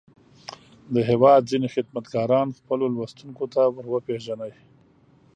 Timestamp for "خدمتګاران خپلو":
1.75-2.85